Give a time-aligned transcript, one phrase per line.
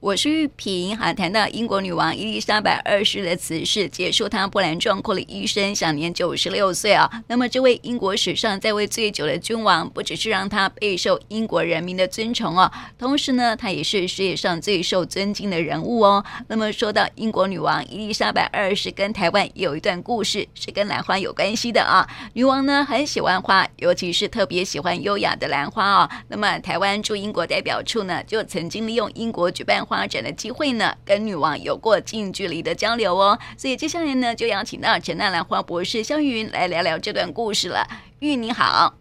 [0.00, 0.96] 我是玉萍。
[0.96, 7.22] 哈，谈到英国女王伊丽莎白二世的辞世，结束她波澜壮阔的一生，享年九十六岁啊。
[7.26, 16.24] 那么，这位英国史上在位最久的君王，不只是让她备受英国人民的尊崇哦，同时呢，她也是世界上最受尊敬的人物哦。
[16.48, 22.08] 那么，说到英国女王伊丽莎白二世，跟台湾有一段故事，是跟兰花有关系的啊。
[22.32, 26.10] 女王呢，很喜欢花，尤其是特别喜欢优雅的兰花哦。
[26.28, 33.36] 那么，台湾驻英国代表处呢，就曾经利用英国举办花展的机会呢，跟女王有过近距离的交流哦。
[33.58, 37.84] 所以接下来呢，就邀请到陈纳兰花博士萧玉云来聊聊这段故事了。
[38.20, 38.94] 玉你好。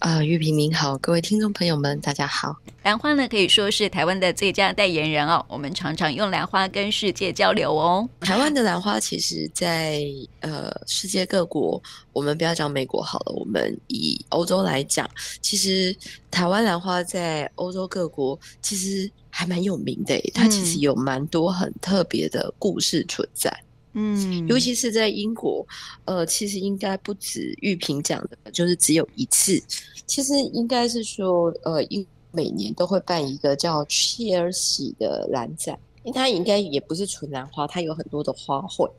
[0.00, 2.56] 啊、呃，玉萍您好，各位听众朋友们，大家好。
[2.82, 5.44] 兰花呢，可以说是台湾的最佳代言人哦。
[5.48, 8.08] 我们常常用兰花跟世界交流哦。
[8.20, 10.02] 台湾的兰花，其实在
[10.40, 15.08] 呃世界各国，我们不要讲美国好了，我们以欧洲来讲，
[15.40, 15.94] 其实
[16.30, 23.48] 台湾兰花在欧洲各国其实还蛮有名的，它其实有蛮多很特别的故事存在。
[23.92, 25.64] 嗯嗯，尤其是在英国，
[26.06, 29.62] 呃，其实应该不止玉萍讲的，就是只有一次。
[30.08, 35.78] 其实应该是说，呃，英每年都会办一个叫切尔西的蓝展。
[36.12, 38.90] 它应该也不是纯兰花，它有很多的花卉。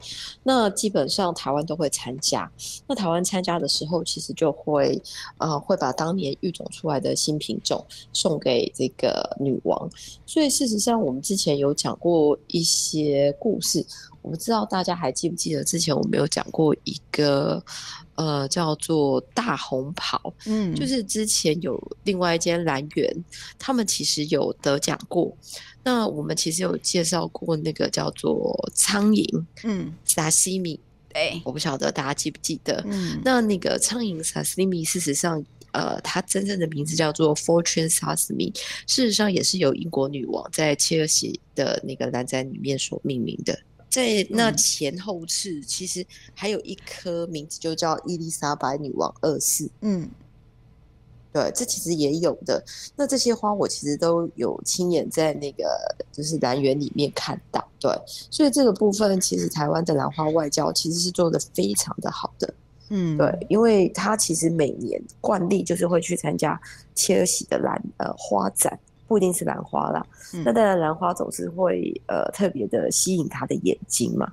[0.44, 2.52] 那基本上台湾都会参加。
[2.88, 5.02] 那台湾参加的时候，其实就会
[5.38, 9.90] 呃会把当年育种出来的新品种送给这个女王。
[10.26, 13.86] 所以事实上，我们之前有讲过一些故事。
[14.22, 17.64] 我不知道大家还记不记得之前我们有讲过一个
[18.20, 23.24] 呃叫做大红袍，嗯，就是之前有另外一间兰园，
[23.58, 25.34] 他们其实有得奖过。
[25.84, 30.78] 那我们其实有介绍过那个叫做苍蝇，嗯，沙西米，
[31.14, 38.54] 对，我不晓得大家记不记得，嗯，那那个苍蝇沙西米，事实上，呃，它真正的名字叫做 Fortune Sesame，
[38.86, 43.58] 事实上也是由英国女王在切尔西的那个蓝展里面所命名的。
[43.90, 50.10] 在那前后次，其实还有一颗名字就叫伊丽莎白女王二世，嗯。
[51.32, 52.64] 对，这其实也有的。
[52.96, 55.64] 那这些花我其实都有亲眼在那个
[56.12, 57.64] 就是兰园里面看到。
[57.80, 57.92] 对，
[58.32, 62.52] 所以这个部分其实台湾的兰花外交其实是做的非常的好的。
[62.90, 66.60] 嗯，对，因为它其实每年惯例就是会去参加
[66.96, 70.06] 切尔西的兰呃花展，不一定是兰花啦。
[70.34, 74.32] 嗯、那当然兰花总是会呃特别的吸引他的眼睛嘛。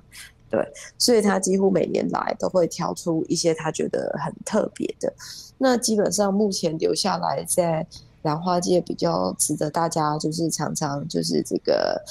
[0.49, 0.65] 对，
[0.97, 5.13] 所以他几乎每年来都会挑出一些他觉得很特别的。
[5.57, 7.85] 那基本上目前留下来在
[8.21, 12.01] 兰花界比较值得大家就是常常就是这个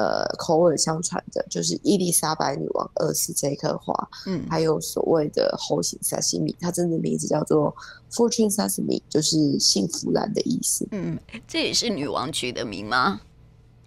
[0.00, 3.92] 呃口耳相传的，就是伊丽莎白女王二世这一颗花，
[4.26, 7.74] 嗯，还有所谓的猴形萨西米，它真的名字叫做
[8.10, 10.88] Fortune Sesame，就是幸福兰的意思。
[10.92, 13.20] 嗯，这也是女王取的名吗？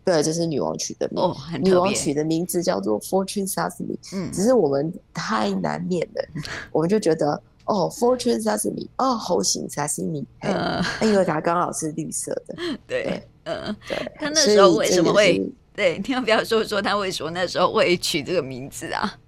[0.06, 1.24] 对，这是女王取的名。
[1.24, 3.98] 哦，女王取的名字叫做 Fortune Sesame。
[4.14, 12.56] 嗯，只是我们太难念了， 嗯、我们就觉得哦，Fortune Sesame，哦，猴形 Sesame，嗯，因为它刚好是绿色的。
[12.86, 14.12] 对，嗯，对。
[14.20, 15.50] 他那时候为什么会？
[15.76, 19.20] 对，你要不要说说他为什么那时候会取这个名字啊？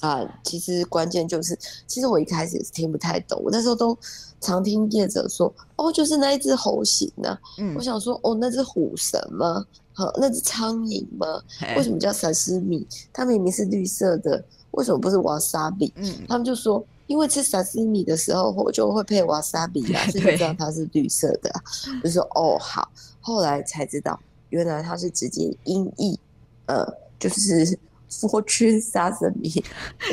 [0.00, 3.96] 啊，其实关键就是，其实我一开始也是听不太懂，我那时候都
[4.40, 7.40] 常听业者说，哦，就是那一只猴形呢、啊。
[7.58, 9.66] 嗯，我想说，哦，那只虎神吗？
[9.92, 11.42] 好，那只苍蝇吗？
[11.76, 12.86] 为什么叫沙西米？
[13.12, 15.92] 它明明是绿色的，为什么不是瓦萨比？
[15.96, 21.62] 嗯，他们就说，因为吃沙西米的时候，我就会配瓦萨比啊， 所以知道它是绿色的、啊。
[22.04, 22.88] 就说，哦，好，
[23.20, 24.16] 后来才知道，
[24.50, 26.18] 原来它是直接音译，
[26.66, 26.86] 呃，
[27.18, 27.78] 就是。
[28.10, 29.62] Fortune Sesame，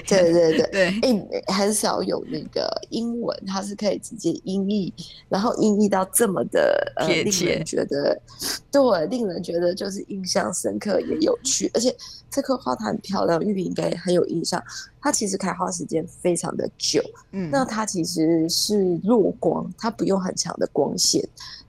[0.06, 4.94] 对对对对，哎、欸，很少有那个英文，它是可以直接音译，
[5.30, 8.22] 然后音译到这么的呃，令人觉得
[8.70, 11.96] 对，令人觉得就是印象深刻也有趣，而且
[12.30, 14.62] 这棵花它很漂亮，玉萍应该很有印象，
[15.00, 21.26] 它其实开花时间非常的久，嗯，那它其实是弱光，它不用很强的光线。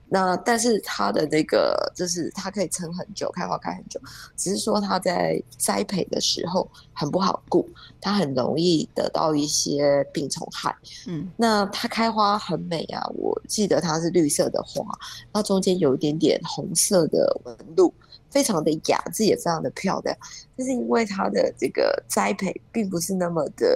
[0.09, 3.99] 那但是它的那个就是它可以撑很久，开花开很久，
[4.35, 7.67] 只是说它在栽培的时候很不好顾，
[7.99, 10.75] 它很容易得到一些病虫害。
[11.07, 14.85] 嗯，那它开花很美啊，我记得它是绿色的花，
[15.33, 17.93] 它中间有一点点红色的纹路。
[18.37, 20.15] 非常的雅致，也非常的漂亮，
[20.55, 23.67] 但是因为它的这个栽培并不是那么的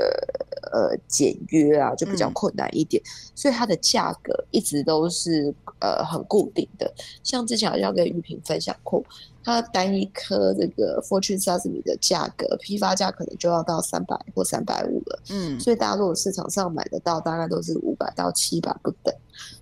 [0.71, 6.93] 呃简约啊，就比较困难一点，嗯、所以它的价格一直都是呃很固定的。
[7.23, 9.03] 像之前好像跟玉萍分享过，
[9.43, 15.19] 它单一颗这个 Fortune Sesame 的价格，批发价可能就要到三百或三百五了。
[15.31, 19.11] 嗯，所以大家如果市场上买得到，大概都是五百到七百不等。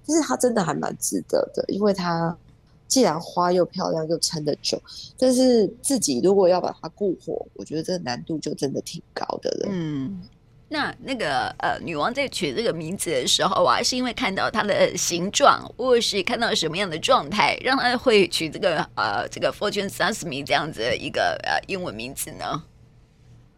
[0.06, 2.38] 就是它真的还蛮值得的，因为它。
[2.90, 4.78] 既然花又漂亮又撑得久，
[5.18, 9.70] 但是自己如果要把它固火，我觉得这个难度就真的挺高的了。
[9.72, 10.22] 嗯。
[10.72, 22.64] 那那个呃，女王在取这个名字的时候啊，是因为看到它的形状，或是看到什么样的状态，让她会取这个呃这个 Fortune Sesame 这样子的一个呃英文名字呢？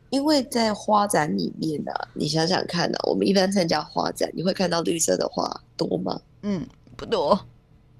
[0.09, 6.21] 因为在花展里面呢、啊，你想想看呢、啊，我们一般参加花展，你会看到绿色的花多吗？
[6.43, 7.37] 嗯，不多，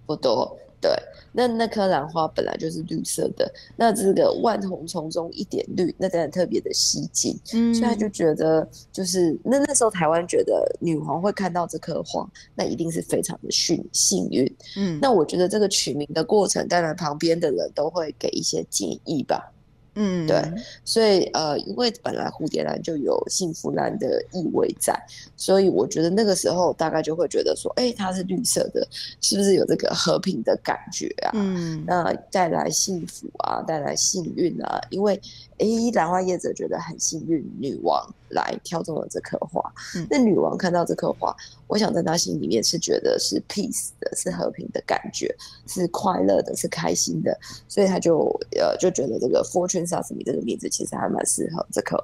[0.06, 0.58] 不多。
[0.82, 0.92] 对，
[1.32, 19.54] 那那颗兰花本来就是绿色的，那这个万红丛中一点绿，那当然特别的吸睛，嗯，所以他就觉得，就是那那时候台湾觉得女皇会看到这颗花，那一定是非常的幸幸运，嗯，那我觉得这个取名的过程，当然旁边的人都会给一些建议吧。
[19.96, 20.42] 嗯，对，
[20.86, 24.98] 所以呃，因为本来蝴蝶兰就有幸福兰的意味在，
[25.36, 28.88] 所以我觉得那个时候大概就会觉得说，哎，它是绿色的，
[29.20, 31.32] 是不是有这个和平的感觉啊？
[31.34, 35.20] 嗯，那带来幸福啊，带来幸运啊，因为。
[35.62, 39.62] 哎，兰花业者觉得很幸运，女王来挑中了这颗花。
[39.96, 41.36] 嗯、那女王看到这颗花，
[41.68, 45.34] 我想在她心里面是觉得是 peace 的，是和平的感觉，
[45.68, 48.26] 是快乐的，是开心的，所以她就
[48.58, 51.96] 呃就觉得这个 Fortune Sesame 这个名字其实还蛮适合这颗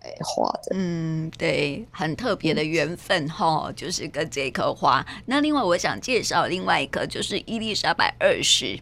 [0.00, 0.72] 哎花的。
[0.74, 5.02] 嗯，对，很特别的缘分哈、嗯，就是跟这颗花。
[5.24, 8.78] 那另外我想介绍另外一颗，就是伊丽莎白二世。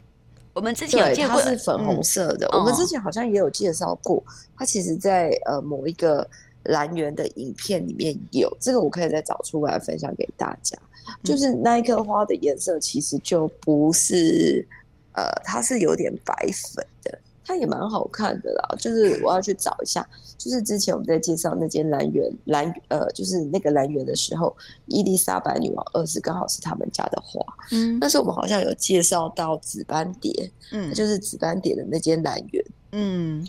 [0.52, 2.58] 我们之前有见过，它是粉红色的、嗯。
[2.58, 4.24] 我们之前好像也有介绍过，哦、
[4.56, 6.28] 它其实在呃某一个
[6.64, 10.76] 蓝源的影片里面有这个，我可以再找出来分享给大家。
[11.24, 14.66] 就是那一颗花的颜色其实就不是
[15.12, 16.34] 呃，它是有点白
[16.74, 17.18] 粉的。
[17.50, 20.08] 它也蛮好看的啦，就是我要去找一下，
[20.38, 24.56] 就是之前我们在介绍那间兰园兰呃，就是那个兰园的时候，
[24.86, 33.44] 伊丽莎白女王二世刚好是他们家的花，嗯，但是我们好像有介绍到紫斑蝶，嗯，就是紫斑蝶的那间兰园，嗯，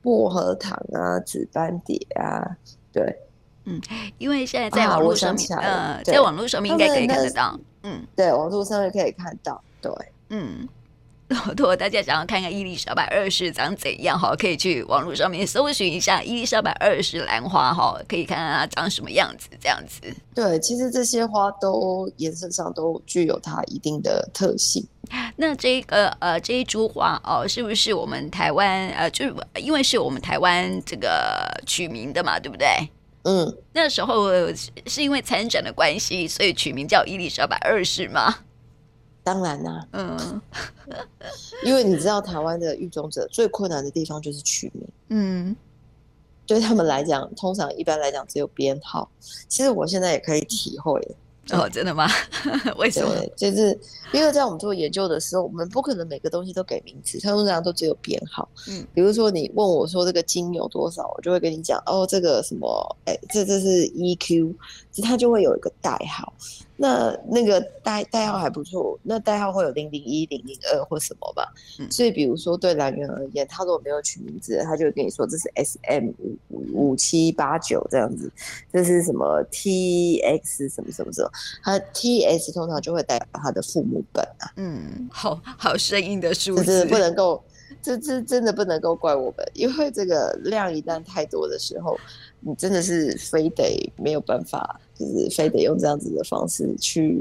[0.00, 2.56] 薄荷糖啊，紫斑蝶啊，
[2.90, 3.18] 对，
[3.66, 3.78] 嗯，
[4.16, 9.92] 因为现在在网络上面，呃，在网络上面应该可以看得到，嗯，对，网络上面可以看到，对，
[10.30, 10.66] 嗯。
[11.56, 20.00] 如果大家想要看看伊丽莎白二世长怎样哈，可以去网络上面搜寻一下伊丽莎白二世兰花哈，可以看看它长什么样子这样子。
[20.34, 24.86] 对，其实这些花都颜色上都具有它一定的特性。
[25.36, 32.66] 那这个呃这一株花哦，是不是我们台湾呃，就是因为是我们台湾这个取名的嘛，对不对？
[33.24, 34.28] 嗯，那时候
[34.86, 38.34] 是因为参展的关系，所以取名叫伊丽莎白二世吗？
[39.24, 40.40] 当然啦、啊，嗯，
[41.64, 45.56] 因为你知道台湾的育种者最困难的地方就是取名，嗯，
[46.46, 49.10] 对他们来讲，通常一般来讲只有编号。
[49.48, 51.00] 其实我现在也可以体会。
[51.50, 52.08] 哦，真的吗？
[52.78, 53.14] 为什么？
[53.36, 53.78] 就是
[54.14, 58.48] 因为在我们做研究的时候，我们不可能每个东西都给名字，通常都只有编号。
[58.66, 64.54] 嗯，比如说你问我说这个金有多少，我就会跟你讲哦，这个什么，哎，这这是 EQ，
[65.02, 66.32] 它就会有一个代号。
[66.76, 71.52] 那那个代代号还不错，那代号会有零零一、零零二或什么吧。
[71.78, 76.08] 嗯，所以比如说对蓝源而言，他如果没有取名字，他就会跟你说这是 SM
[76.48, 78.30] 五五七八九这样子，
[78.72, 81.30] 这是什么 TX 什么什么什么，
[81.62, 84.50] 他 TS 通常就会代表他的父母本啊。
[84.56, 87.42] 嗯，好好生硬的数字，是不能够，
[87.84, 91.96] 这这真的不能够怪我们，因为这个量一旦太多的时候，
[92.40, 94.80] 你真的是非得没有办法。
[94.96, 97.20] 就是非得用这样子的方式去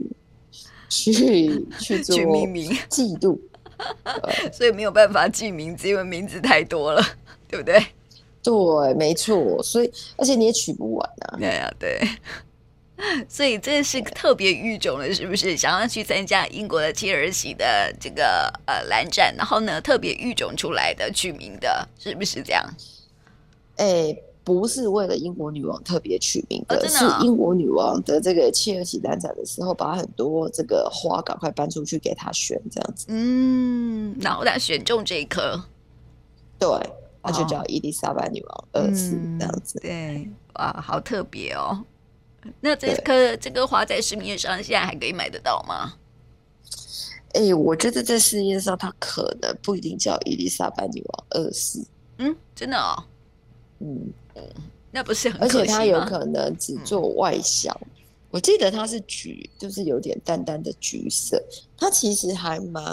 [0.87, 3.41] 去去做命名记录，
[4.53, 7.01] 所以没有办法记名字，因为名字太多了，
[7.47, 7.83] 对不对？
[8.43, 9.59] 对，没错。
[9.63, 11.37] 所以而且你也取不完啊。
[11.39, 11.99] 对啊，对。
[13.27, 15.57] 所以这是特别育种的，是不是？
[15.57, 22.63] 想要去参加英国的切尔西的这个呃蓝展，然后呢特别育种出来的取名的，是不是这样？
[23.77, 24.23] 哎、欸。
[24.45, 33.05] 不是为了英国女王特别取名的，哦，的哦，是英国女王的这个切尔西蓝展的时候，把很多这个花赶快搬出去给她选，这样子。
[33.07, 35.63] 嗯，然后她选中这一颗，
[36.59, 36.67] 对，
[37.21, 39.79] 她就叫伊丽莎白女王二世这样子。
[39.79, 41.81] 对，哇，好特别哦。
[42.61, 45.93] 那这颗这个花在市面上现在还可以买得到吗？
[47.33, 51.83] 哎、欸，我觉得在市面上它可能不一定叫伊丽莎白女王二世。
[52.19, 53.03] 嗯，真的哦。
[53.79, 54.11] 嗯。
[54.91, 57.75] 那不是很，而且它有可能只做外销。
[57.81, 57.87] 嗯。
[58.29, 61.41] 我记得它是橘，就是有点淡淡的橘色。
[61.75, 62.83] 它其实还蛮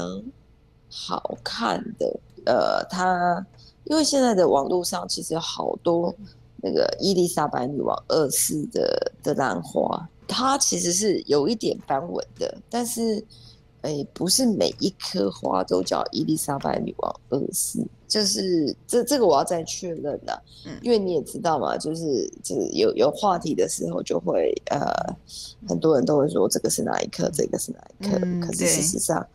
[0.89, 2.21] 好看的。
[2.47, 3.47] 呃，它
[3.85, 6.15] 因为现在的网络上其实有好多
[6.57, 13.25] 那个伊丽莎白女王二世的的兰花，它其实是有一点斑纹的，但是
[13.83, 24.81] 哎，不是每一颗花都叫伊丽莎白女王二世，就是这这个我要再确认的，嗯，因为你也知道嘛，就是就是有有话题的时候，就会呃，
[25.67, 29.27] 很多人都会说这个是哪一颗，这个是哪一颗，嗯，可是事实上，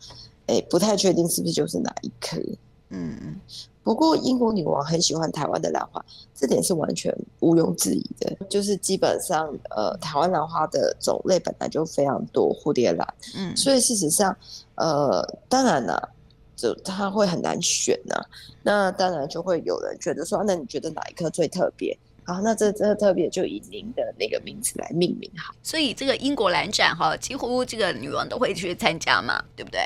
[0.46, 2.40] 哎，不太确定是不是就是哪一颗，
[2.90, 3.40] 嗯嗯。
[3.82, 8.36] 不过英国女王很喜欢台湾的兰花，这点是完全毋庸置疑的。
[8.48, 14.36] 就是基本上，呃，台湾兰花的种类本来就非常多，蝴蝶兰，嗯，所以事实上，
[14.74, 16.08] 呃，当然了，
[16.56, 18.26] 就它会很难选呢、啊。
[18.64, 21.96] 那当然就会有人觉得说，那你觉得哪一颗最特别？
[22.24, 25.54] 好，那这这特别就以您的那个名字来命名好。
[25.62, 29.80] 所以这个英国兰展哈，几乎这个女王都会去参加嘛，对不对？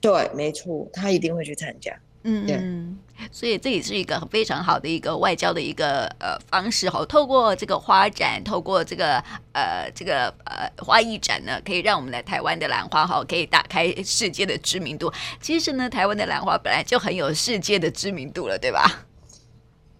[0.00, 1.94] 对，没错，她一定会去参加。
[2.24, 2.98] 嗯嗯，
[3.32, 7.04] 所以这也是一个非常好的一个外交的一个呃方式哈。
[7.06, 9.18] 透过这个花展，透过这个
[9.52, 15.12] 呃这个呃花艺展呢，可以让我们来台湾的兰花哈，可以打开世界的知名度。
[15.42, 19.04] 其实呢，台湾的兰花本来就很有世界的知名度了，对吧？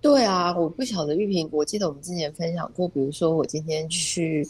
[0.01, 4.47] 对啊，我不晓得玉萍，我记得我们之前分享过，比如说我今天去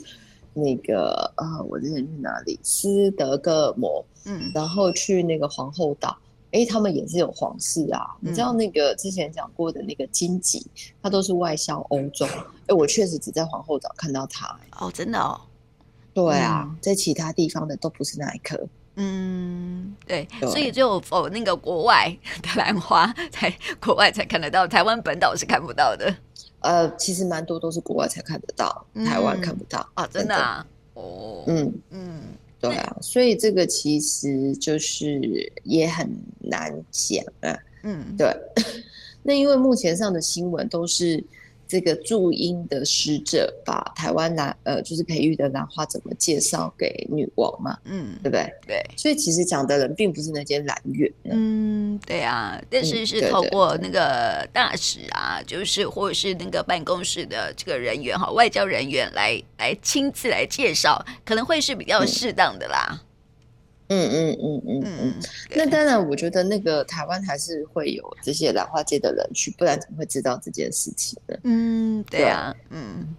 [0.52, 2.58] 那个啊、呃，我之前去哪里？
[2.62, 6.18] 斯德哥尔摩，嗯，然后去那个皇后岛。
[6.52, 10.64] 哎，他们也是有皇室啊，嗯、你知道那个之前讲过的那个金吉，
[11.02, 12.26] 它都是外销欧洲。
[12.66, 14.54] 哎，我确实只在皇后岛看到它。
[14.78, 15.40] 哦，真的哦。
[16.14, 18.58] 对啊，嗯、在其他地方的都不是那一颗。
[18.96, 26.14] 嗯，对，对，所以就哦那个国外的兰花才国外才看得到，台湾本岛是看不到的。
[26.60, 30.66] 呃，其实蛮多都是国外才看得到，嗯、台湾看不到啊，真的啊。
[30.92, 32.20] 哦，嗯嗯。
[32.62, 37.58] 对啊，所以这个其实就是也很难讲啊。
[37.82, 38.34] 嗯，对。
[39.22, 41.22] 那因为目前上的新闻都是。
[41.72, 47.78] 这个驻英的使者把台湾兰呃，就是培育的兰花怎么介绍给女王嘛？
[47.86, 48.52] 嗯，对不对？
[48.66, 51.10] 对，所以其实讲的人并不是那间兰园。
[51.24, 62.86] 嗯，对啊，但是是透过那个大使啊，嗯、就是或者是那个办公室的这个人员哈，外交人员来来亲自来介绍，可能会是比较适当的啦。
[62.90, 62.98] 嗯
[63.92, 65.14] 嗯嗯嗯嗯嗯，
[65.54, 71.36] 那当然，我觉得那个台湾还是会有这些兰花界的人去，不然怎么会知道这件事情呢？
[71.44, 73.14] 嗯，对啊，嗯，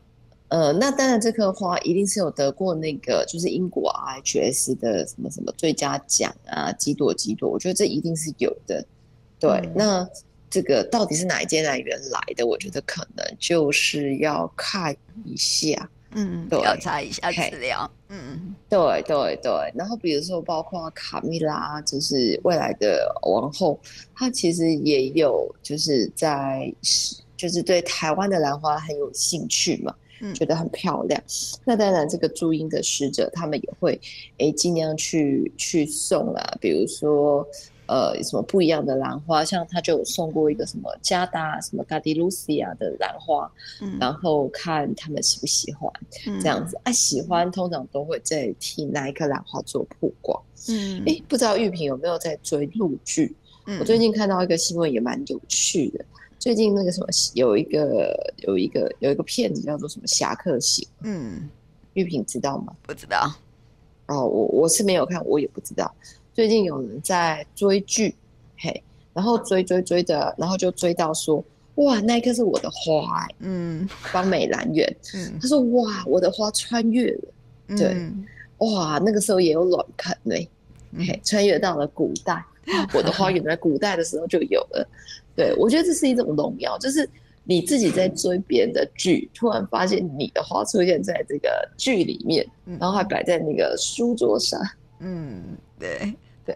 [0.47, 8.83] 呃，那当然，这棵花一定是有得过那个，就是英国 RHS 的什么什么最佳奖啊，几朵几朵，我觉得这一定是有的。
[9.39, 10.09] 对，嗯、那
[10.49, 12.45] 这个到底是哪一间来源来的？
[12.45, 15.89] 我觉得可能就是要看一下。
[16.15, 17.89] 嗯，调查一下资料。
[18.09, 19.51] 嗯，对对对。
[19.75, 23.79] 然后比如说，包括卡蜜拉，就是未来的王后，
[24.15, 26.73] 她其实也有就是在，
[27.35, 31.21] 就是对台湾的兰花很有兴趣嘛，嗯、觉得很漂亮。
[31.65, 33.99] 那当然，这个驻英的使者他们也会
[34.37, 37.47] 诶尽量去去送啊，比如说。
[37.93, 39.45] 呃，什么不一样的兰花？
[39.45, 45.93] 像他就有送过一个什么加达什么 Gardenia 的兰花，嗯、然后看他们喜不喜欢、
[46.25, 46.75] 嗯、这样子。
[46.83, 50.41] 啊，喜欢通常都会在替那一颗兰花做曝光。
[50.69, 53.35] 嗯，哎，不知道玉萍有没有在追陆剧？
[53.67, 56.03] 嗯、我最近看到一个新闻也蛮有趣的。
[56.39, 60.83] 最近那个什么有一个有一个有一个片子叫做什么《侠客行》？
[61.03, 61.47] 嗯，
[61.93, 62.75] 玉萍知道吗？
[62.81, 63.31] 不知道。
[64.07, 65.93] 哦，我我是没有看，我也不知道。
[66.33, 68.15] 最近有人在追剧，
[68.57, 68.81] 嘿，
[69.13, 71.43] 然后追追追的，然后就追到说，
[71.75, 77.33] 哇，那一颗是我的花、欸，嗯，方美兰园， 嗯，他说，哇，我的花穿越了，
[77.67, 80.35] 嗯、对，哇，那个时候也有卵盆呢，
[81.05, 82.43] 嘿，穿越到了古代，
[82.95, 84.87] 我的花原来古代的时候就有了，
[85.35, 87.07] 对，我觉得这是一种荣耀，就是
[87.43, 92.43] 你自己在追别人的剧，突然发现你的花出现在这个剧里面，
[92.79, 94.59] 然后还摆在那个书桌上，
[95.03, 96.13] 嗯，对。
[96.45, 96.53] 对，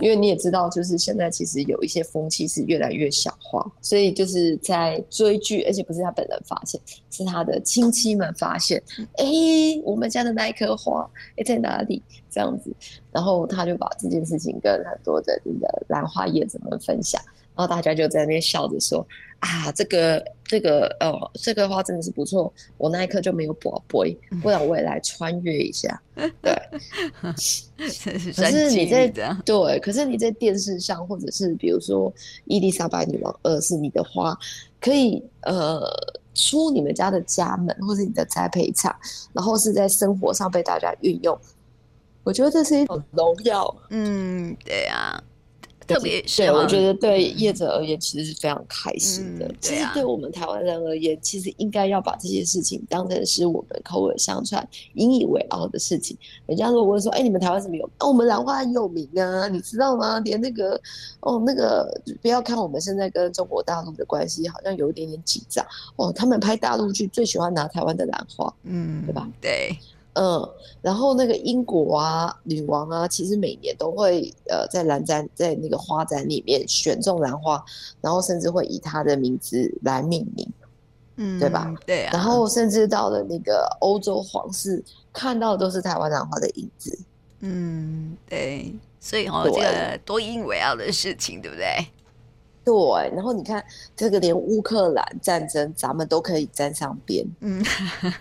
[0.00, 6.80] 因为你也知道，就是现在其实有一些风气是越来越小化，所以就是在追剧，而且不是他本人发现，
[7.12, 8.82] 是他的亲戚们发现，
[9.18, 9.24] 哎，
[9.84, 12.02] 我们家的那一颗花，哎，在哪里？
[12.28, 12.74] 这样子，
[13.12, 17.22] 然后他就把这件事情跟很多的那个兰花叶子们分享。
[17.54, 19.06] 然后大家就在那边笑着说
[19.38, 22.52] ：“啊，这个这个哦，这个花真的是不错。
[22.76, 26.02] 我那一刻就没有宝贝，不然我也来穿越一下。
[26.42, 26.52] ”对，
[28.34, 29.06] 可是你在
[29.44, 32.12] 对，可是你在电视上，或者是比如说
[32.46, 34.36] 伊丽莎白女王二世，你的花
[34.80, 35.80] 可以呃
[36.34, 38.92] 出你们家的家门，或是你的栽培场，
[39.32, 41.38] 然后是在生活上被大家运用。
[42.24, 43.72] 我觉得这是一种荣耀。
[43.90, 45.22] 嗯，对呀。
[45.94, 49.46] 特别是对，我觉得对业者而言，其实是非常开心的。
[49.46, 56.16] 嗯、其实对我们台湾人而言，其实应该要把这些事情当成是我们口耳相传、引以为傲的事情。
[56.46, 57.84] 人家如果问说：“哎，你们台湾怎么有？
[57.98, 60.20] 哦，我们兰花很有名啊，你知道吗？
[60.20, 60.80] 连那个
[61.20, 61.88] 哦，那个
[62.22, 65.64] 不要看我们现在跟中国大陆的关系好像有一点点紧张
[65.96, 69.28] 哦，他们拍大陆剧最喜欢拿台湾的兰花，嗯，对吧？
[69.40, 69.76] 对。”
[70.14, 70.48] 嗯，
[70.82, 77.64] 然后那个英国啊，女王啊，其实每年都会呃在兰展，在那个花展里面选中兰花，
[78.00, 80.52] 然后甚至会以她的名字来命名，
[81.16, 81.72] 嗯，对吧？
[81.86, 82.10] 对啊。
[82.12, 86.98] 然后甚至到了那个欧洲皇室，看到的都是台湾兰花的影子。
[87.40, 88.74] 嗯，对。
[89.02, 91.86] 所以哦，这个多引以为啊的事情，对不对？
[92.70, 93.64] 对，然后你看
[93.96, 97.64] 这个，连乌克兰战争咱们都可以沾上边，嗯，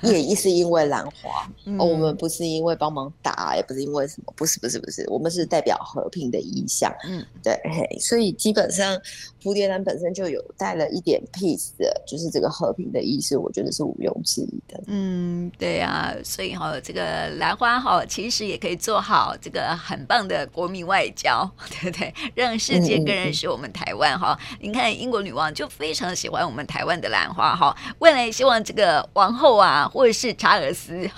[0.02, 7.56] 也一是因为兰花， 嗯、哦，我们不是因为帮忙打，也不是因为什么，不是，不是，不是，我们是代表和平的意向，嗯，对，
[8.00, 9.00] 所以基本上
[9.44, 22.12] 蝴蝶兰本身就有带了一点 peace 的，就是这个和平的意思，我觉得是毋庸置疑的，嗯，对、啊，所以哈、哦，这个兰花哈，其实也可以做好这个很棒的国民外交， 对不对？
[22.34, 24.39] 让世界更认识我们台湾哈。
[24.40, 27.76] 嗯嗯您看，英国女王就非常喜欢我们台湾的兰花哈。
[28.00, 31.10] 未来希望这个王后啊，或者是查尔斯，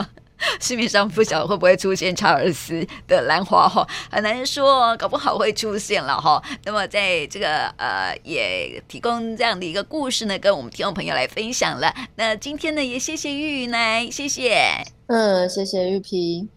[0.60, 6.42] 市面上不晓得会不会出现查尔斯的兰花哈，很难说，搞不好会出现了哈。
[6.64, 11.94] 那么在这个呃，也提供这样的一个故事呢，跟我们听众朋友来分享了。
[12.16, 14.82] 那今天呢，也谢谢玉玉来，谢谢。
[15.08, 16.48] 嗯，谢谢玉萍。